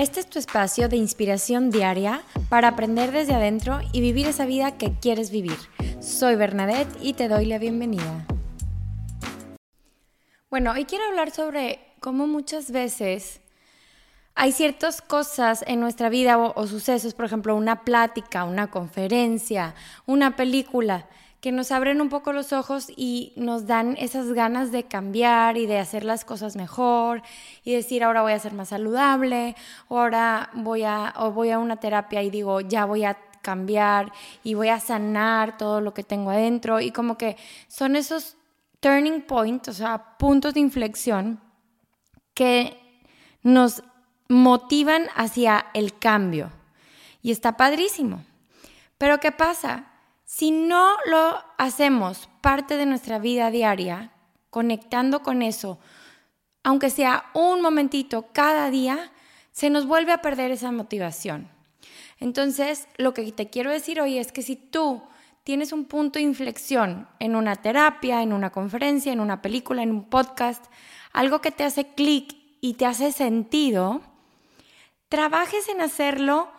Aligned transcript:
Este 0.00 0.20
es 0.20 0.30
tu 0.30 0.38
espacio 0.38 0.88
de 0.88 0.96
inspiración 0.96 1.70
diaria 1.70 2.22
para 2.48 2.68
aprender 2.68 3.12
desde 3.12 3.34
adentro 3.34 3.80
y 3.92 4.00
vivir 4.00 4.26
esa 4.26 4.46
vida 4.46 4.78
que 4.78 4.94
quieres 4.98 5.30
vivir. 5.30 5.58
Soy 6.00 6.36
Bernadette 6.36 6.88
y 7.02 7.12
te 7.12 7.28
doy 7.28 7.44
la 7.44 7.58
bienvenida. 7.58 8.26
Bueno, 10.48 10.72
hoy 10.72 10.86
quiero 10.86 11.04
hablar 11.04 11.32
sobre 11.32 11.80
cómo 12.00 12.26
muchas 12.26 12.70
veces 12.70 13.42
hay 14.34 14.52
ciertas 14.52 15.02
cosas 15.02 15.62
en 15.66 15.80
nuestra 15.80 16.08
vida 16.08 16.38
o, 16.38 16.66
sucesos, 16.66 17.12
por 17.12 17.26
ejemplo, 17.26 17.54
una 17.54 17.84
plática, 17.84 18.44
una 18.44 18.70
conferencia, 18.70 19.74
una 20.06 20.34
película, 20.34 21.08
que 21.40 21.52
nos 21.52 21.72
abren 21.72 22.00
un 22.00 22.08
poco 22.08 22.32
los 22.32 22.52
ojos 22.52 22.92
y 22.94 23.32
nos 23.36 23.66
dan 23.66 23.96
esas 23.98 24.32
ganas 24.32 24.72
de 24.72 24.84
cambiar 24.84 25.56
y 25.56 25.66
de 25.66 25.78
hacer 25.78 26.04
las 26.04 26.24
cosas 26.24 26.56
mejor 26.56 27.22
y 27.64 27.72
decir 27.72 28.04
ahora 28.04 28.22
voy 28.22 28.32
a 28.32 28.38
ser 28.38 28.52
más 28.52 28.68
saludable 28.68 29.56
o 29.88 29.98
ahora 29.98 30.50
voy 30.54 30.82
a, 30.84 31.14
voy 31.34 31.50
a 31.50 31.58
una 31.58 31.76
terapia 31.76 32.22
y 32.22 32.30
digo 32.30 32.60
ya 32.60 32.84
voy 32.84 33.04
a 33.04 33.16
cambiar 33.40 34.12
y 34.44 34.54
voy 34.54 34.68
a 34.68 34.80
sanar 34.80 35.56
todo 35.56 35.80
lo 35.80 35.94
que 35.94 36.02
tengo 36.02 36.30
adentro 36.30 36.80
y 36.80 36.90
como 36.90 37.16
que 37.16 37.36
son 37.68 37.96
esos 37.96 38.36
turning 38.80 39.22
points, 39.22 39.68
o 39.68 39.72
sea, 39.72 40.16
puntos 40.18 40.54
de 40.54 40.60
inflexión 40.60 41.40
que 42.34 42.76
nos 43.42 43.82
motivan 44.28 45.06
hacia 45.14 45.66
el 45.74 45.98
cambio. 45.98 46.50
Y 47.22 47.32
está 47.32 47.56
padrísimo. 47.56 48.24
Pero 48.96 49.20
¿qué 49.20 49.32
pasa? 49.32 49.86
Si 50.32 50.52
no 50.52 50.96
lo 51.06 51.42
hacemos 51.58 52.28
parte 52.40 52.76
de 52.76 52.86
nuestra 52.86 53.18
vida 53.18 53.50
diaria, 53.50 54.12
conectando 54.48 55.24
con 55.24 55.42
eso, 55.42 55.80
aunque 56.62 56.88
sea 56.88 57.24
un 57.34 57.60
momentito 57.60 58.28
cada 58.32 58.70
día, 58.70 59.10
se 59.50 59.70
nos 59.70 59.86
vuelve 59.86 60.12
a 60.12 60.22
perder 60.22 60.52
esa 60.52 60.70
motivación. 60.70 61.48
Entonces, 62.20 62.86
lo 62.96 63.12
que 63.12 63.32
te 63.32 63.50
quiero 63.50 63.72
decir 63.72 64.00
hoy 64.00 64.18
es 64.18 64.30
que 64.30 64.42
si 64.42 64.54
tú 64.54 65.02
tienes 65.42 65.72
un 65.72 65.84
punto 65.84 66.20
de 66.20 66.26
inflexión 66.26 67.08
en 67.18 67.34
una 67.34 67.56
terapia, 67.56 68.22
en 68.22 68.32
una 68.32 68.50
conferencia, 68.50 69.12
en 69.12 69.18
una 69.18 69.42
película, 69.42 69.82
en 69.82 69.90
un 69.90 70.04
podcast, 70.04 70.64
algo 71.12 71.40
que 71.40 71.50
te 71.50 71.64
hace 71.64 71.88
clic 71.88 72.36
y 72.60 72.74
te 72.74 72.86
hace 72.86 73.10
sentido, 73.10 74.00
trabajes 75.08 75.68
en 75.68 75.80
hacerlo 75.80 76.52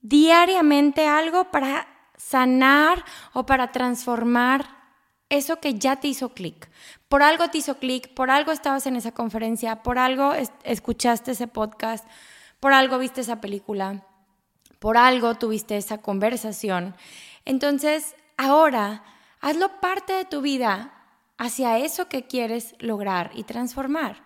diariamente 0.00 1.06
algo 1.06 1.52
para 1.52 1.91
sanar 2.16 3.04
o 3.32 3.46
para 3.46 3.72
transformar 3.72 4.82
eso 5.28 5.60
que 5.60 5.74
ya 5.74 5.96
te 5.96 6.08
hizo 6.08 6.34
clic. 6.34 6.68
Por 7.08 7.22
algo 7.22 7.48
te 7.48 7.58
hizo 7.58 7.78
clic, 7.78 8.12
por 8.14 8.30
algo 8.30 8.52
estabas 8.52 8.86
en 8.86 8.96
esa 8.96 9.12
conferencia, 9.12 9.82
por 9.82 9.98
algo 9.98 10.32
escuchaste 10.64 11.32
ese 11.32 11.48
podcast, 11.48 12.06
por 12.60 12.72
algo 12.72 12.98
viste 12.98 13.22
esa 13.22 13.40
película, 13.40 14.06
por 14.78 14.96
algo 14.96 15.34
tuviste 15.36 15.76
esa 15.76 15.98
conversación. 15.98 16.94
Entonces, 17.44 18.14
ahora, 18.36 19.04
hazlo 19.40 19.80
parte 19.80 20.12
de 20.12 20.24
tu 20.24 20.42
vida 20.42 20.92
hacia 21.38 21.78
eso 21.78 22.08
que 22.08 22.26
quieres 22.26 22.74
lograr 22.78 23.30
y 23.34 23.44
transformar. 23.44 24.22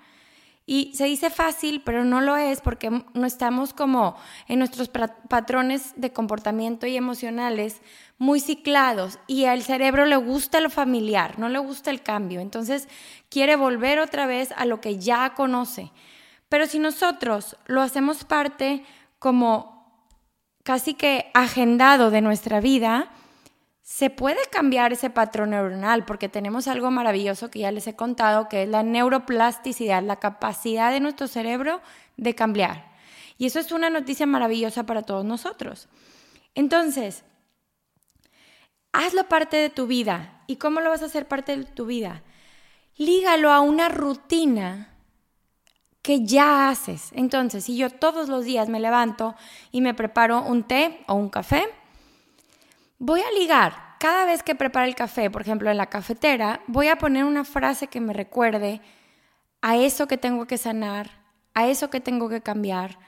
Y 0.69 0.93
se 0.95 1.05
dice 1.05 1.31
fácil, 1.31 1.81
pero 1.85 2.05
no 2.05 2.21
lo 2.21 2.37
es 2.37 2.61
porque 2.61 2.91
no 2.91 3.27
estamos 3.27 3.73
como 3.73 4.17
en 4.49 4.59
nuestros 4.59 4.89
patrones 4.89 5.93
de 5.95 6.13
comportamiento 6.13 6.89
y 6.89 6.97
emocionales 6.97 7.81
muy 8.19 8.41
ciclados 8.41 9.21
y 9.29 9.45
al 9.45 9.63
cerebro 9.63 10.07
le 10.07 10.17
gusta 10.17 10.61
lo 10.61 10.69
familiar, 10.69 11.39
no 11.39 11.49
le 11.49 11.61
gusta 11.61 11.93
el 11.93 12.03
cambio. 12.03 12.41
Entonces 12.41 12.89
quiere 13.29 13.55
volver 13.55 14.01
otra 14.01 14.27
vez 14.27 14.53
a 14.57 14.65
lo 14.65 14.81
que 14.81 14.99
ya 14.99 15.35
conoce. 15.35 15.93
Pero 16.49 16.67
si 16.67 16.81
nosotros 16.81 17.57
lo 17.67 17.81
hacemos 17.81 18.25
parte 18.25 18.85
como 19.21 20.05
casi 20.65 20.95
que 20.95 21.31
agendado 21.33 22.11
de 22.11 22.23
nuestra 22.23 22.61
vida, 22.61 23.13
se 23.87 24.11
puede 24.11 24.41
cambiar 24.51 24.93
ese 24.93 25.11
patrón 25.11 25.51
neuronal 25.51 26.05
porque 26.05 26.29
tenemos 26.29 26.67
algo 26.67 26.91
maravilloso 26.91 27.53
que 27.53 27.61
ya 27.61 27.71
les 27.71 27.87
he 27.87 27.95
contado, 27.95 28.49
que 28.49 28.65
es 28.65 28.69
la 28.69 28.83
neuroplasticidad, 28.83 30.03
la 30.03 30.17
capacidad 30.17 30.91
de 30.91 30.99
nuestro 30.99 31.29
cerebro 31.29 31.81
de 32.17 32.35
cambiar. 32.35 32.91
Y 33.39 33.47
eso 33.47 33.61
es 33.61 33.71
una 33.71 33.89
noticia 33.89 34.27
maravillosa 34.27 34.87
para 34.87 35.03
todos 35.03 35.25
nosotros. 35.25 35.89
Entonces, 36.57 37.23
hazlo 38.91 39.29
parte 39.29 39.57
de 39.57 39.71
tu 39.71 39.87
vida. 39.87 40.43
¿Y 40.49 40.57
cómo 40.57 40.81
lo 40.81 40.91
vas 40.91 41.03
a 41.03 41.07
hacer 41.07 41.29
parte 41.29 41.57
de 41.57 41.65
tu 41.65 41.87
vida? 41.87 42.25
Lígalo 42.97 43.53
a 43.53 43.61
una 43.61 43.89
rutina 43.89 44.97
que 46.03 46.27
ya 46.27 46.71
haces. 46.71 47.11
Entonces, 47.13 47.63
si 47.63 47.77
yo 47.77 47.89
todos 47.91 48.29
los 48.29 48.45
días 48.45 48.69
me 48.69 48.81
levanto 48.81 49.37
y 49.71 49.81
me 49.81 49.95
preparo 49.95 50.43
un 50.43 50.65
té 50.65 51.05
o 51.07 51.15
un 51.15 51.29
café, 51.29 51.69
Voy 52.99 53.21
a 53.21 53.31
ligar 53.39 53.87
cada 53.99 54.25
vez 54.25 54.43
que 54.43 54.55
prepare 54.55 54.89
el 54.89 54.95
café, 54.95 55.31
por 55.31 55.43
ejemplo, 55.43 55.71
en 55.71 55.77
la 55.77 55.87
cafetera, 55.87 56.61
voy 56.67 56.89
a 56.89 56.97
poner 56.97 57.25
una 57.25 57.45
frase 57.45 57.89
que 57.89 58.01
me 58.01 58.13
recuerde 58.13 58.81
a 59.63 59.77
eso 59.77 60.07
que 60.07 60.17
tengo 60.17 60.47
que 60.47 60.59
sanar, 60.59 61.11
a 61.55 61.67
eso 61.67 61.91
que 61.91 62.01
tengo 62.01 62.29
que 62.29 62.41
cambiar, 62.41 62.99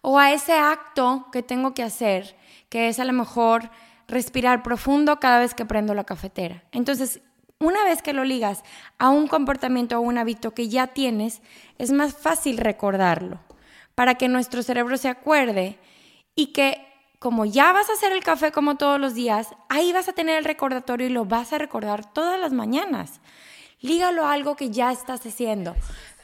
o 0.00 0.18
a 0.18 0.32
ese 0.32 0.52
acto 0.52 1.28
que 1.32 1.42
tengo 1.42 1.74
que 1.74 1.82
hacer, 1.82 2.36
que 2.68 2.88
es 2.88 2.98
a 2.98 3.04
lo 3.04 3.12
mejor 3.12 3.70
respirar 4.06 4.62
profundo 4.62 5.20
cada 5.20 5.38
vez 5.38 5.54
que 5.54 5.66
prendo 5.66 5.94
la 5.94 6.04
cafetera. 6.04 6.64
Entonces, 6.72 7.20
una 7.58 7.84
vez 7.84 8.02
que 8.02 8.12
lo 8.12 8.24
ligas 8.24 8.62
a 8.98 9.10
un 9.10 9.28
comportamiento 9.28 9.98
o 9.98 10.02
un 10.02 10.18
hábito 10.18 10.52
que 10.52 10.68
ya 10.68 10.88
tienes, 10.88 11.42
es 11.76 11.90
más 11.90 12.14
fácil 12.14 12.58
recordarlo, 12.58 13.40
para 13.94 14.14
que 14.14 14.28
nuestro 14.28 14.62
cerebro 14.62 14.96
se 14.96 15.08
acuerde 15.08 15.78
y 16.34 16.52
que 16.52 16.87
como 17.18 17.44
ya 17.44 17.72
vas 17.72 17.90
a 17.90 17.94
hacer 17.94 18.12
el 18.12 18.22
café 18.22 18.52
como 18.52 18.76
todos 18.76 19.00
los 19.00 19.14
días, 19.14 19.54
ahí 19.68 19.92
vas 19.92 20.08
a 20.08 20.12
tener 20.12 20.38
el 20.38 20.44
recordatorio 20.44 21.08
y 21.08 21.10
lo 21.10 21.24
vas 21.24 21.52
a 21.52 21.58
recordar 21.58 22.10
todas 22.12 22.38
las 22.38 22.52
mañanas. 22.52 23.20
Lígalo 23.80 24.24
a 24.24 24.32
algo 24.32 24.56
que 24.56 24.70
ya 24.70 24.92
estás 24.92 25.24
haciendo. 25.26 25.74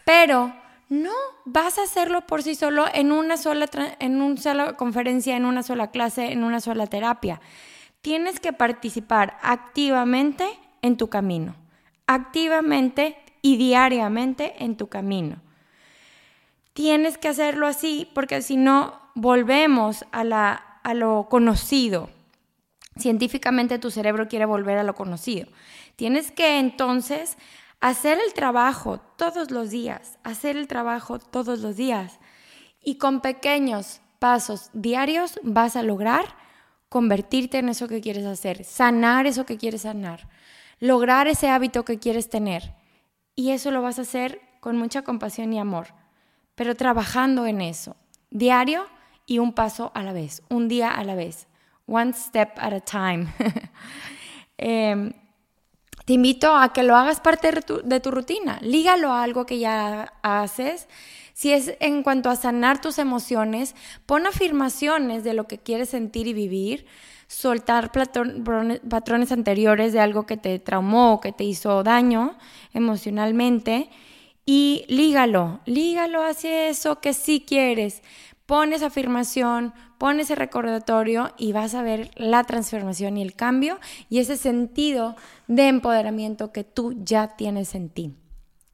Pero 0.04 0.54
no 0.88 1.12
vas 1.44 1.78
a 1.78 1.84
hacerlo 1.84 2.26
por 2.26 2.42
sí 2.42 2.54
solo 2.54 2.86
en 2.92 3.10
una 3.10 3.36
sola, 3.36 3.68
en 3.98 4.22
una 4.22 4.36
sola 4.36 4.76
conferencia, 4.76 5.36
en 5.36 5.44
una 5.44 5.62
sola 5.62 5.90
clase, 5.90 6.32
en 6.32 6.44
una 6.44 6.60
sola 6.60 6.86
terapia. 6.86 7.40
Tienes 8.00 8.38
que 8.38 8.52
participar 8.52 9.38
activamente 9.42 10.46
en 10.82 10.96
tu 10.96 11.08
camino. 11.08 11.56
Activamente 12.06 13.16
y 13.42 13.56
diariamente 13.56 14.62
en 14.62 14.76
tu 14.76 14.88
camino. 14.88 15.36
Tienes 16.72 17.18
que 17.18 17.28
hacerlo 17.28 17.66
así 17.66 18.08
porque 18.14 18.42
si 18.42 18.56
no 18.56 19.00
volvemos 19.14 20.04
a 20.12 20.24
la 20.24 20.73
a 20.84 20.94
lo 20.94 21.28
conocido. 21.28 22.10
Científicamente 22.96 23.80
tu 23.80 23.90
cerebro 23.90 24.28
quiere 24.28 24.44
volver 24.44 24.78
a 24.78 24.84
lo 24.84 24.94
conocido. 24.94 25.48
Tienes 25.96 26.30
que 26.30 26.60
entonces 26.60 27.36
hacer 27.80 28.18
el 28.24 28.32
trabajo 28.34 29.00
todos 29.16 29.50
los 29.50 29.70
días, 29.70 30.18
hacer 30.22 30.56
el 30.56 30.68
trabajo 30.68 31.18
todos 31.18 31.58
los 31.58 31.76
días. 31.76 32.20
Y 32.80 32.98
con 32.98 33.20
pequeños 33.20 34.00
pasos 34.20 34.70
diarios 34.72 35.40
vas 35.42 35.74
a 35.74 35.82
lograr 35.82 36.36
convertirte 36.88 37.58
en 37.58 37.70
eso 37.70 37.88
que 37.88 38.00
quieres 38.00 38.24
hacer, 38.26 38.62
sanar 38.62 39.26
eso 39.26 39.44
que 39.44 39.56
quieres 39.56 39.82
sanar, 39.82 40.28
lograr 40.78 41.26
ese 41.26 41.48
hábito 41.48 41.84
que 41.84 41.98
quieres 41.98 42.28
tener. 42.28 42.74
Y 43.34 43.50
eso 43.50 43.70
lo 43.70 43.82
vas 43.82 43.98
a 43.98 44.02
hacer 44.02 44.40
con 44.60 44.76
mucha 44.76 45.02
compasión 45.02 45.52
y 45.52 45.58
amor, 45.58 45.88
pero 46.54 46.76
trabajando 46.76 47.46
en 47.46 47.62
eso, 47.62 47.96
diario 48.30 48.86
y 49.26 49.38
un 49.38 49.52
paso 49.52 49.90
a 49.94 50.02
la 50.02 50.12
vez, 50.12 50.42
un 50.48 50.68
día 50.68 50.90
a 50.90 51.04
la 51.04 51.14
vez, 51.14 51.46
one 51.86 52.12
step 52.12 52.52
at 52.58 52.72
a 52.72 52.80
time. 52.80 53.26
Em, 54.56 55.12
te 56.04 56.12
invito 56.12 56.54
a 56.54 56.72
que 56.72 56.84
lo 56.84 56.94
hagas 56.94 57.18
parte 57.18 57.50
de 57.50 57.60
tu, 57.60 57.82
de 57.82 57.98
tu, 57.98 58.12
rutina, 58.12 58.60
lígalo 58.62 59.12
a 59.12 59.24
algo 59.24 59.46
que 59.46 59.58
ya 59.58 60.12
haces. 60.22 60.86
Si 61.32 61.52
es 61.52 61.74
en 61.80 62.04
cuanto 62.04 62.30
a 62.30 62.36
sanar 62.36 62.80
tus 62.80 62.98
emociones, 62.98 63.74
pon 64.06 64.28
afirmaciones 64.28 65.24
de 65.24 65.34
lo 65.34 65.48
que 65.48 65.58
quieres 65.58 65.88
sentir 65.88 66.28
y 66.28 66.32
vivir, 66.32 66.86
soltar 67.26 67.90
patrones 67.90 69.32
anteriores 69.32 69.92
de 69.92 70.00
algo 70.00 70.24
que 70.24 70.36
te 70.36 70.58
traumó 70.60 71.14
o 71.14 71.20
que 71.20 71.32
te 71.32 71.42
hizo 71.42 71.82
daño 71.82 72.38
emocionalmente 72.72 73.90
y 74.46 74.84
lígalo, 74.88 75.60
lígalo 75.64 76.22
hacia 76.22 76.68
eso 76.68 77.00
que 77.00 77.14
sí 77.14 77.44
quieres. 77.46 78.02
Pon 78.46 78.72
esa 78.72 78.86
afirmación, 78.86 79.72
pon 79.96 80.20
ese 80.20 80.34
recordatorio 80.34 81.32
y 81.38 81.52
vas 81.52 81.74
a 81.74 81.82
ver 81.82 82.10
la 82.16 82.44
transformación 82.44 83.16
y 83.16 83.22
el 83.22 83.34
cambio 83.34 83.78
y 84.10 84.18
ese 84.18 84.36
sentido 84.36 85.16
de 85.46 85.68
empoderamiento 85.68 86.52
que 86.52 86.62
tú 86.62 86.94
ya 86.98 87.28
tienes 87.36 87.74
en 87.74 87.88
ti. 87.88 88.14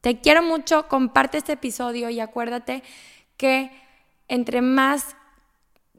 Te 0.01 0.19
quiero 0.19 0.43
mucho, 0.43 0.87
comparte 0.87 1.37
este 1.37 1.53
episodio 1.53 2.09
y 2.09 2.19
acuérdate 2.19 2.83
que 3.37 3.71
entre 4.27 4.61
más 4.61 5.15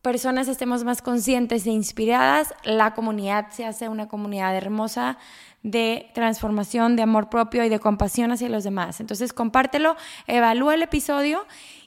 personas 0.03 0.49
estemos 0.49 0.83
más 0.83 1.01
conscientes 1.01 1.65
e 1.67 1.71
inspiradas, 1.71 2.53
la 2.65 2.93
comunidad 2.93 3.51
se 3.51 3.65
hace 3.65 3.89
una 3.89 4.09
comunidad 4.09 4.55
hermosa 4.57 5.17
de 5.63 6.11
transformación, 6.13 6.97
de 6.97 7.03
amor 7.03 7.31
propio 7.31 7.65
y 7.65 7.69
de 7.69 7.79
compasión 7.79 8.33
hacia 8.33 8.49
los 8.49 8.65
demás. 8.65 9.01
Entonces, 9.01 9.33
compártelo, 9.33 9.97
evalúa 10.27 10.75
el 10.75 10.83
episodio 10.83 11.47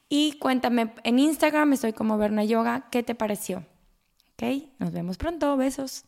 Y 0.10 0.38
cuéntame 0.40 0.94
en 1.04 1.20
Instagram, 1.20 1.74
estoy 1.74 1.94
como 1.94 2.18
Berna 2.18 2.44
Yoga, 2.44 2.90
¿qué 2.92 3.04
te 3.04 3.16
pareció? 3.16 3.66
¿Ok? 4.34 4.44
Nos 4.80 4.92
vemos 4.92 5.18
pronto, 5.18 5.58
besos. 5.58 6.06